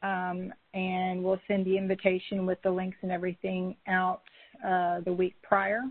[0.03, 4.22] Um, and we'll send the invitation with the links and everything out
[4.66, 5.83] uh, the week prior.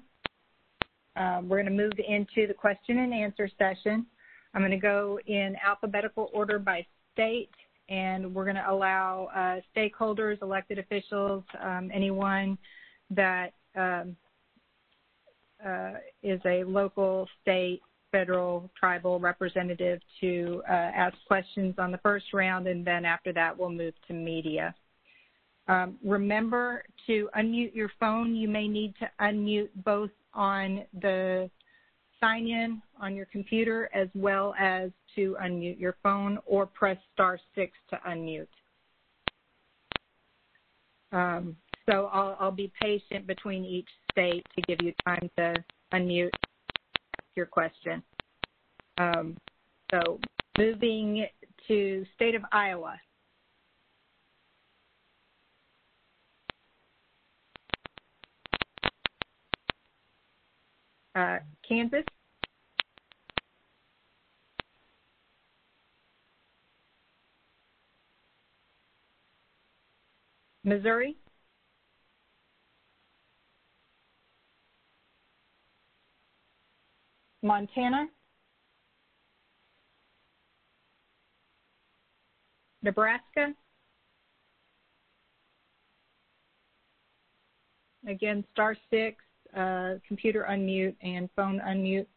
[1.15, 4.05] Um, we're going to move into the question and answer session.
[4.53, 7.49] I'm going to go in alphabetical order by state,
[7.89, 12.57] and we're going to allow uh, stakeholders, elected officials, um, anyone
[13.09, 14.03] that um, uh,
[16.23, 22.67] is a local, state, federal, tribal representative to uh, ask questions on the first round,
[22.67, 24.73] and then after that, we'll move to media.
[25.67, 28.35] Um, remember to unmute your phone.
[28.35, 31.49] You may need to unmute both on the
[32.21, 37.39] sign in on your computer as well as to unmute your phone or press star
[37.55, 38.47] six to unmute.
[41.11, 41.55] Um,
[41.89, 45.53] so I'll, I'll be patient between each state to give you time to
[45.93, 46.31] unmute
[47.35, 48.01] your question.
[48.97, 49.37] Um,
[49.91, 50.19] so
[50.57, 51.27] moving
[51.67, 52.99] to state of Iowa.
[61.13, 62.03] Uh, Kansas.
[70.63, 71.15] Missouri.
[77.45, 78.07] Montana,
[82.81, 83.53] Nebraska,
[88.07, 89.23] again, star six,
[89.55, 92.07] uh, computer unmute and phone unmute.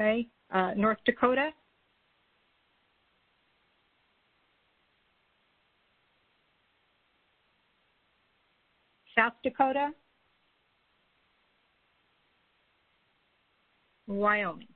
[0.00, 1.50] Okay, uh, North Dakota.
[9.16, 9.90] South Dakota.
[14.06, 14.68] Wyoming.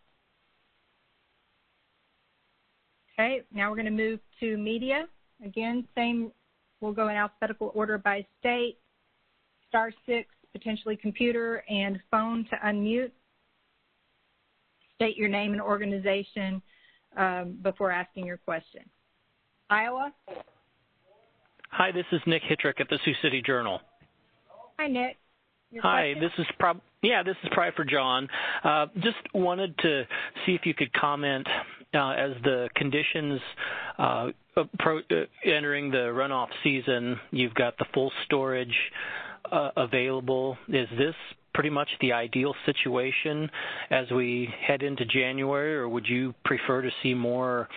[3.14, 5.06] Okay, now we're going to move to media.
[5.44, 6.30] Again, same,
[6.80, 8.78] we'll go in alphabetical order by state.
[9.68, 13.10] Star six, potentially computer and phone to unmute.
[14.94, 16.62] State your name and organization
[17.16, 18.82] um, before asking your question.
[19.70, 20.12] Iowa?
[21.70, 23.80] Hi, this is Nick Hytrek at the Sioux City Journal.
[24.78, 25.18] Hi, Nick.
[25.82, 28.26] Hi, this is prob yeah, this is probably for John.
[28.64, 30.04] Uh, just wanted to
[30.44, 31.46] see if you could comment
[31.94, 33.40] uh, as the conditions
[33.98, 34.28] uh,
[34.78, 37.20] pro- uh, entering the runoff season.
[37.30, 38.74] You've got the full storage
[39.52, 40.56] uh, available.
[40.68, 41.14] Is this
[41.54, 43.48] pretty much the ideal situation
[43.90, 47.68] as we head into January, or would you prefer to see more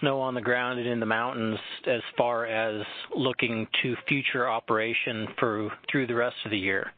[0.00, 5.26] snow on the ground and in the mountains as far as looking to future operation
[5.38, 6.92] for through the rest of the year?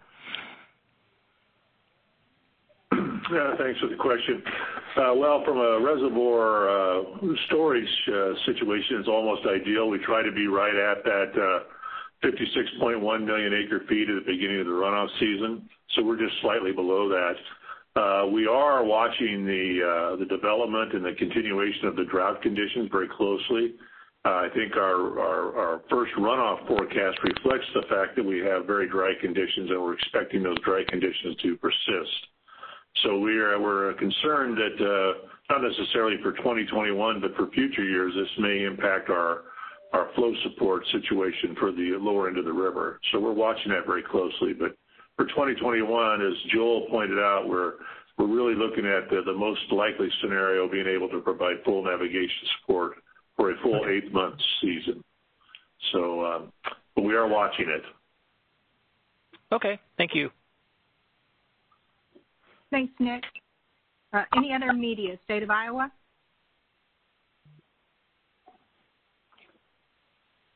[2.92, 3.15] Yeah,
[3.58, 4.42] thanks for the question.
[4.96, 7.02] Uh, well, from a reservoir uh,
[7.46, 9.88] storage uh, situation, it's almost ideal.
[9.88, 11.62] We try to be right at that
[12.22, 16.72] 56.1 million acre feet at the beginning of the runoff season, so we're just slightly
[16.72, 17.34] below that.
[18.32, 23.74] We are watching the development and the continuation of the drought conditions very closely.
[24.24, 29.70] I think our first runoff forecast reflects the fact that we have very dry conditions,
[29.70, 32.26] and we're expecting those dry conditions to persist.
[33.02, 38.64] So We're concerned that, uh, not necessarily for 2021, but for future years, this may
[38.64, 39.42] impact our
[40.14, 43.00] flow support situation for the lower end of the river.
[43.12, 44.52] So We're watching that very closely.
[44.52, 44.76] But
[45.16, 47.74] For 2021, as Joel pointed out, we're
[48.18, 52.96] really looking at the most likely scenario being able to provide full navigation support
[53.36, 55.02] for a full eight-month season.
[55.92, 56.52] So um,
[56.96, 57.82] We are watching it.
[59.52, 59.78] Okay.
[59.96, 60.30] Thank you.
[62.70, 63.22] Thanks, Nick.
[64.12, 65.18] Uh, any other media?
[65.24, 65.90] State of Iowa?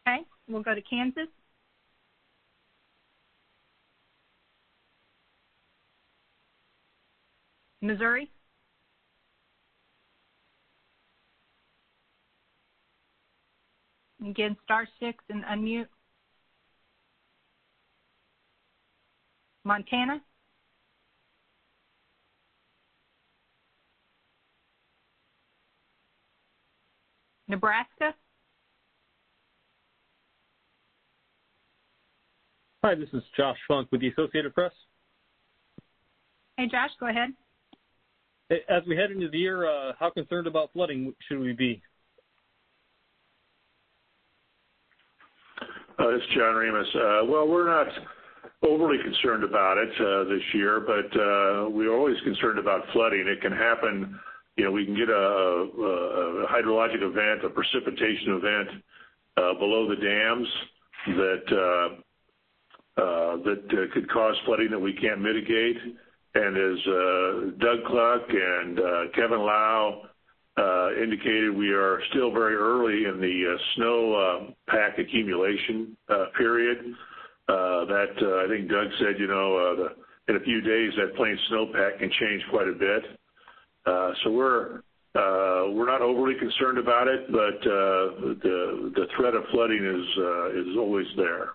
[0.06, 1.28] Okay, we'll go to Kansas.
[7.82, 8.30] Missouri?
[14.26, 15.86] Again, star six and unmute.
[19.64, 20.20] Montana?
[27.51, 28.14] Nebraska?
[32.82, 34.72] Hi, this is Josh Funk with the Associated Press.
[36.57, 37.30] Hey, Josh, go ahead.
[38.51, 41.82] As we head into the year, uh, how concerned about flooding should we be?
[45.98, 46.88] Uh, this is John Remus.
[46.94, 47.86] Uh, well, we're not
[48.66, 53.26] overly concerned about it uh, this year, but uh, we're always concerned about flooding.
[53.28, 54.30] It can happen you know,
[54.68, 58.82] we can get a, hydrologic event, a precipitation event
[59.36, 60.48] uh, below the dams
[61.06, 65.76] that uh, uh, that uh, could cause flooding that we can't mitigate.
[66.34, 70.02] And as uh, Doug Kluck and uh, Kevin Low
[71.00, 75.96] indicated, we are still very early in the snow pack accumulation
[76.36, 76.94] period.
[77.48, 79.88] that I think Doug said, you know, the,
[80.30, 83.19] in a few days that plain snowpack can change quite a bit.
[83.87, 84.83] Uh, so we're
[85.14, 90.66] uh, we're not overly concerned about it, but uh, the the threat of flooding is
[90.66, 91.51] is always there.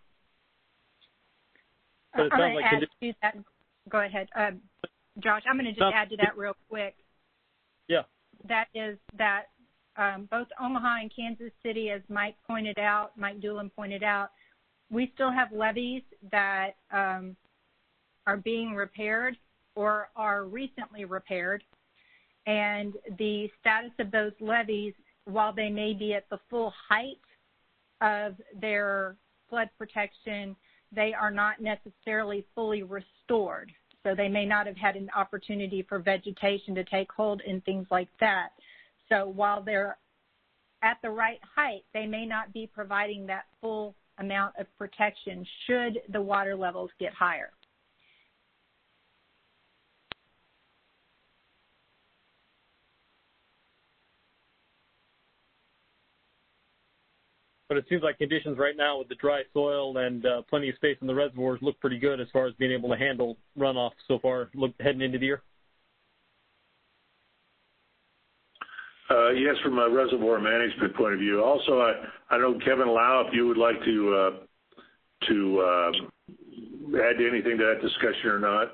[2.13, 3.35] I'm going to add to that.
[3.89, 4.61] Go ahead, um,
[5.21, 5.43] Josh.
[5.49, 6.95] I'm going to just add to that real quick.
[7.87, 8.03] Yeah.
[8.47, 9.43] That is that
[9.97, 14.29] um, both Omaha and Kansas City, as Mike pointed out, Mike Doolin pointed out,
[14.89, 17.35] we still have levees that um,
[18.27, 19.37] are being repaired
[19.75, 21.63] or are recently repaired
[22.45, 24.93] and the status of those levees,
[25.25, 27.19] while they may be at the full height
[28.01, 29.15] of their
[29.49, 30.55] flood protection,
[30.91, 33.71] they are not necessarily fully restored.
[34.03, 37.87] So they may not have had an opportunity for vegetation to take hold and things
[37.89, 38.49] like that.
[39.09, 39.97] So while they're
[40.83, 45.99] at the right height, they may not be providing that full amount of protection should
[46.09, 47.49] the water levels get higher.
[57.67, 60.75] But it seems like conditions right now with the dry soil and uh, plenty of
[60.75, 63.91] space in the reservoirs look pretty good as far as being able to handle runoff
[64.07, 65.41] so far look, heading into the year.
[69.09, 71.43] Uh, yes, from a reservoir management point of view.
[71.43, 75.91] Also, I, I know Kevin Low, if you would like to uh, to uh,
[76.97, 78.71] add anything to that discussion or not.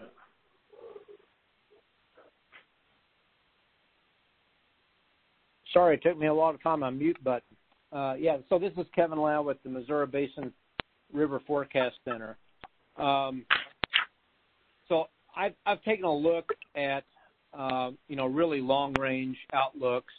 [5.73, 7.55] Sorry, it took me a lot of time on mute button.
[7.91, 10.53] Uh, yeah, so this is Kevin Low with the Missouri Basin
[11.11, 12.37] River Forecast Center.
[12.97, 13.45] Um,
[14.87, 17.03] so I've, I've taken a look at,
[17.57, 20.13] uh, you know, really long range outlooks,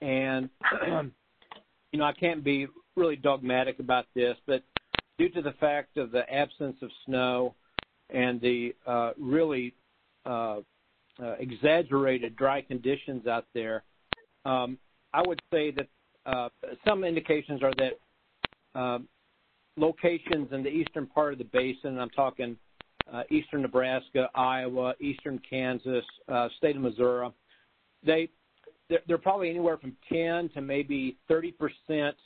[0.00, 0.48] and,
[1.92, 4.62] you know, I can't be really dogmatic about this, but
[5.18, 7.54] due to the fact of the absence of snow
[8.10, 9.74] and the uh, really
[10.24, 10.60] uh,
[11.22, 13.82] uh, exaggerated dry conditions out there,
[14.44, 14.78] um,
[15.12, 15.88] I would say that
[16.86, 19.08] some indications are that um,
[19.76, 22.56] locations in the eastern part of the basin, I'm talking
[23.12, 27.30] uh, eastern Nebraska, Iowa, eastern Kansas, uh, state of Missouri,
[28.04, 28.28] they
[29.06, 32.16] they're, probably anywhere from 10 to maybe 30 percent.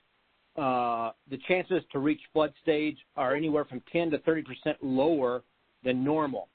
[0.57, 5.42] Uh, the chances to reach flood stage are anywhere from 10 to 30 percent lower
[5.82, 6.48] than normal.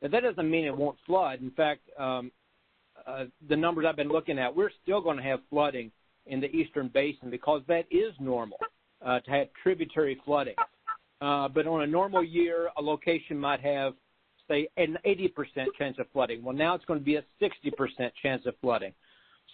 [0.00, 1.40] That doesn't mean it won't flood.
[1.40, 2.32] In fact, um,
[3.06, 5.92] uh, the numbers I've been looking at, we're still going to have flooding
[6.26, 8.58] in the eastern basin because that is normal
[9.04, 10.54] uh, to have tributary flooding.
[11.20, 13.94] Uh, but on a normal year, a location might have,
[14.48, 15.30] say, an 80%
[15.78, 16.42] chance of flooding.
[16.42, 18.92] Well, now it's going to be a 60% chance of flooding.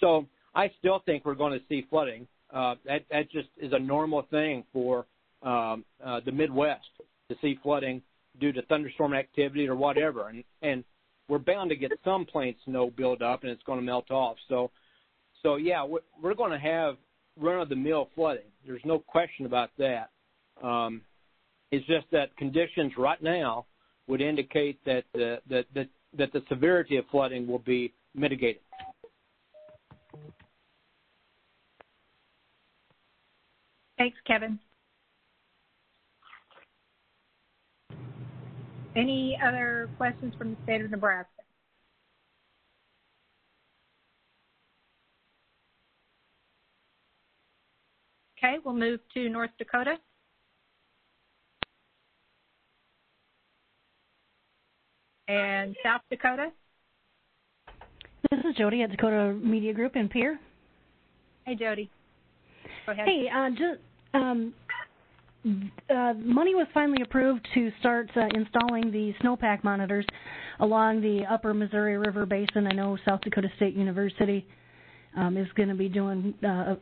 [0.00, 2.26] So I still think we're going to see flooding.
[2.52, 5.04] Uh, that, that just is a normal thing for
[5.42, 6.88] um, uh, the Midwest
[7.28, 8.00] to see flooding
[8.40, 10.28] due to thunderstorm activity or whatever.
[10.28, 10.84] And, and
[11.28, 14.36] we're bound to get some plain snow build up and it's going to melt off.
[14.48, 14.70] So,
[15.42, 16.96] so yeah, we're, we're going to have
[17.38, 18.42] run of the mill flooding.
[18.66, 20.10] There's no question about that.
[20.62, 21.02] Um,
[21.70, 23.66] it's just that conditions right now
[24.06, 28.62] would indicate that the, that, that, that the severity of flooding will be mitigated.
[33.98, 34.58] Thanks, Kevin.
[38.96, 41.37] Any other questions from the state of Nebraska?
[48.38, 49.96] Okay, we'll move to North Dakota.
[55.26, 56.48] And South Dakota.
[58.30, 60.38] This is Jody at Dakota Media Group in Pierre.
[61.44, 61.90] Hey, Jody.
[62.86, 63.06] Go ahead.
[63.06, 63.80] Hey, uh, just
[64.14, 64.54] um,
[65.90, 70.06] uh, money was finally approved to start uh, installing the snowpack monitors
[70.60, 72.66] along the upper Missouri River Basin.
[72.66, 74.46] I know South Dakota State University
[75.16, 76.76] um, is going to be doing uh,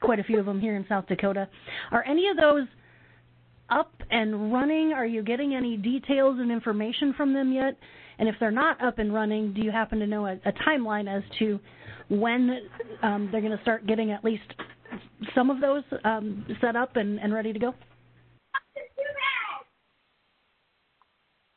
[0.00, 1.48] quite a few of them here in South Dakota.
[1.90, 2.66] Are any of those
[3.70, 4.92] up and running?
[4.92, 7.76] Are you getting any details and information from them yet?
[8.18, 11.08] And if they're not up and running, do you happen to know a, a timeline
[11.08, 11.60] as to
[12.08, 12.60] when
[13.02, 14.42] um, they're going to start getting at least
[15.34, 17.74] some of those um, set up and, and ready to go?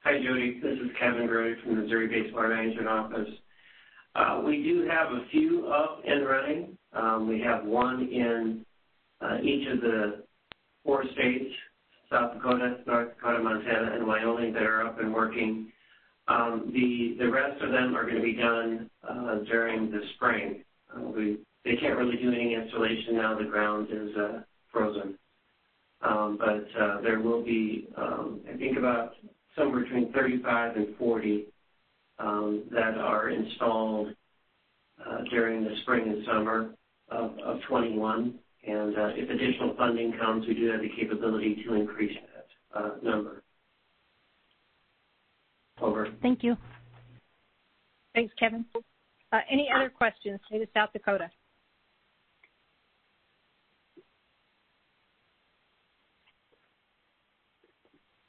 [0.04, 0.60] Hi, Jody.
[0.62, 3.30] This is Kevin Gray from the Missouri Based Water Management Office.
[4.16, 6.78] Uh, we do have a few up and running.
[6.94, 8.66] Um, we have one in
[9.22, 10.24] uh, each of the
[10.84, 11.54] four states,
[12.12, 15.72] South Dakota, North Dakota, Montana, and Wyoming, that are up and working.
[16.28, 20.64] Um, the, the rest of them are going to be done uh, during the spring.
[21.16, 23.38] We, they can't really do any installation now.
[23.38, 24.10] The ground is
[24.72, 25.18] frozen.
[26.02, 26.68] Um, but
[27.04, 29.14] there will be, I think, about
[29.58, 31.46] somewhere between 35 and 40
[32.22, 34.10] um, that are installed
[35.06, 36.76] uh, during the spring and summer
[37.10, 38.36] of, of 21.
[38.68, 42.16] And uh, if additional funding comes, we do have the capability to increase
[42.74, 43.44] that uh, number.
[45.82, 46.10] Over.
[46.22, 46.56] Thank you.
[48.14, 48.66] Thanks, Kevin.
[49.32, 50.40] Uh, any other questions?
[50.48, 51.30] State of South Dakota.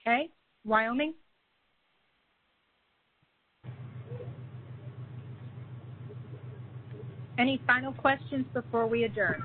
[0.01, 0.31] Okay,
[0.65, 1.15] Wyoming.
[7.39, 9.43] Any final questions before we adjourn?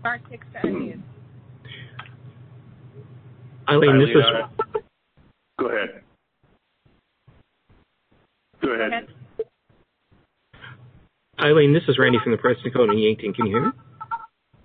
[0.00, 1.02] Star six to unmute.
[3.68, 4.82] Eileen, this is.
[5.58, 6.02] Go ahead.
[8.62, 9.08] Go ahead.
[11.40, 13.32] Eileen, this is Randy from the Press Dakota Yankton.
[13.32, 13.72] Can you hear me?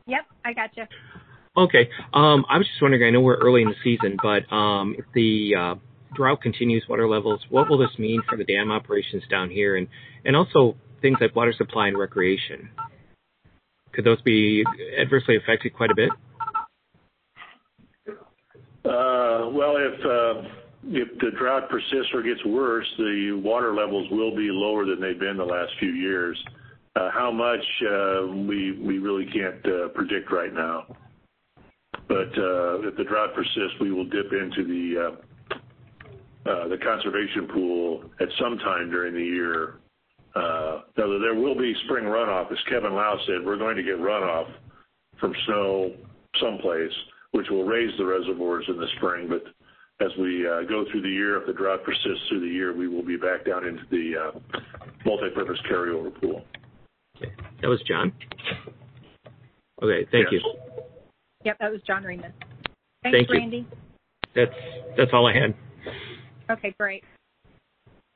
[0.08, 0.84] Yep, I got you.
[1.58, 1.90] Okay.
[2.14, 3.04] Um, I was just wondering.
[3.04, 5.76] I know we're early in the season, but um, if the uh,
[6.14, 9.88] drought continues, water levels, what will this mean for the dam operations down here, and
[10.26, 12.70] and also things like water supply and recreation?
[13.94, 14.64] Could those be
[15.00, 16.10] adversely affected quite a bit?
[18.86, 20.48] Uh, well, if uh,
[20.86, 25.20] if the drought persists or gets worse, the water levels will be lower than they've
[25.20, 26.38] been the last few years.
[26.96, 27.64] Uh, how much
[28.48, 29.62] we we really can't
[29.94, 30.86] predict right now.
[32.08, 32.30] But
[32.86, 35.18] if the drought persists, we will dip into the
[36.46, 39.80] the conservation pool at some time during the year.
[40.36, 43.46] Uh, now, there will be spring runoff, as Kevin Low said.
[43.46, 44.48] We're going to get runoff
[45.20, 45.94] from snow
[46.40, 46.92] someplace,
[47.32, 49.28] which will raise the reservoirs in the spring.
[49.30, 49.44] But
[50.06, 52.88] as we uh, go through the year, if the drought persists through the year, we
[52.88, 54.60] will be back down into the uh,
[55.06, 56.44] multi-purpose carryover pool.
[57.18, 57.32] Okay.
[57.62, 58.14] That was John.
[59.82, 60.42] Okay, thank yes.
[60.44, 60.54] you.
[61.46, 62.32] Yep, that was John Remus.
[63.04, 63.36] Thanks, Thank you.
[63.36, 63.68] Randy.
[64.36, 64.52] That's
[64.98, 65.56] that's all I had.
[66.50, 67.04] Okay, great.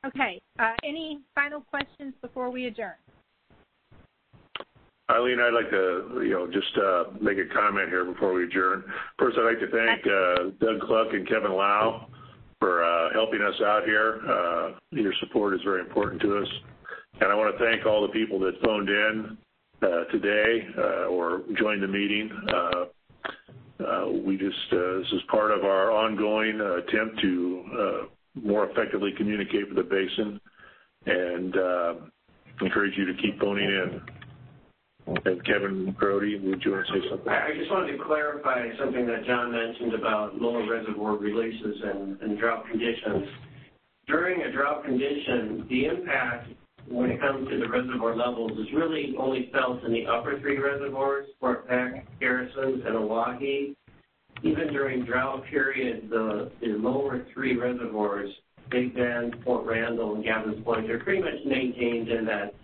[0.04, 2.94] Okay, uh, any final questions before we adjourn?
[5.10, 8.84] Eileen, I'd like to, you know, just uh, make a comment here before we adjourn.
[9.18, 12.06] First, I'd like to thank uh, Doug Kluck and Kevin Low
[12.58, 14.20] for uh, helping us out here.
[14.28, 16.48] Uh, your support is very important to us.
[17.20, 19.36] And I want to thank all the people that phoned in
[19.82, 22.30] uh, today uh, or joined the meeting.
[22.48, 22.84] Uh,
[23.84, 28.70] uh, we just, uh, this is part of our ongoing uh, attempt to uh, more
[28.70, 30.40] effectively communicate with the basin
[31.06, 31.94] and uh,
[32.60, 34.00] encourage you to keep phoning in.
[35.06, 37.28] And Kevin Grode, would you want to say something?
[37.28, 42.64] I just wanted to clarify something that John mentioned about lower reservoir releases and, drought
[42.70, 43.26] conditions.
[44.06, 46.52] During a drought condition, the impact
[46.88, 50.58] when it comes to the reservoir levels is really only felt in the upper three
[50.58, 53.74] reservoirs, Fort Peck, Garrisons, and Oahe.
[54.42, 58.30] Even during drought periods, the, the lower three reservoirs,
[58.70, 62.54] Big Bend, Fort Randall, and Gavin's Point, they're pretty much maintained in that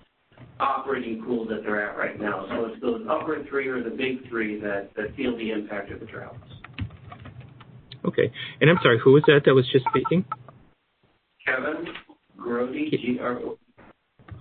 [0.61, 2.47] operating pool that they're at right now.
[2.49, 6.01] So it's those upper three or the big three that, that feel the impact of
[6.01, 6.39] the droughts.
[8.05, 8.33] Okay.
[8.61, 10.24] And I'm sorry, who was that that was just speaking?
[11.47, 11.87] Kevin
[12.37, 13.59] Grode, G-R-O.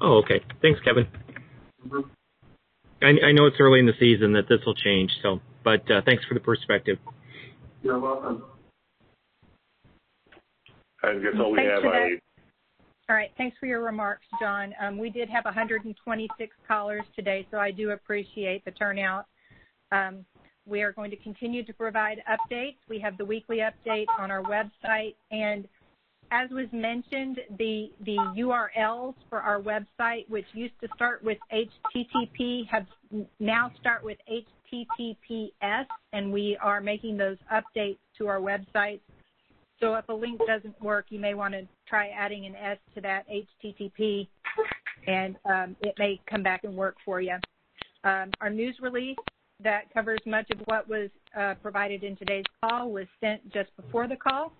[0.02, 0.44] Oh, okay.
[0.62, 1.08] Thanks, Kevin.
[3.02, 6.02] I, I know it's early in the season that this will change, so but uh,
[6.06, 6.98] thanks for the perspective.
[7.88, 8.44] You're welcome.
[11.02, 11.94] I think that's all we Thanks have.
[11.94, 12.20] Eileen.
[13.08, 14.74] All right, thanks for your remarks, John.
[14.82, 19.28] Um, we did have 126 callers today, so I do appreciate the turnout.
[19.94, 20.26] Um,
[20.66, 22.76] we are going to continue to provide updates.
[22.90, 25.66] We have the weekly update on our website, and
[26.32, 32.68] as was mentioned, the the URLs for our website, which used to start with HTTP,
[32.68, 32.86] have
[33.40, 34.18] now start with
[34.74, 39.00] HTTPS, and we are making those updates to our website.
[39.80, 43.02] So if a link doesn't work, you may want to try adding an S to
[43.02, 44.28] that HTTP,
[45.08, 47.36] and um, it may come back and work for you.
[48.04, 49.18] Um, our news release
[49.64, 54.08] that covers much of what was uh, provided in today's call was sent just before
[54.08, 54.54] the call,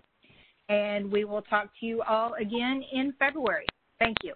[0.68, 3.66] and we will talk to you all again in February.
[3.98, 4.34] Thank you.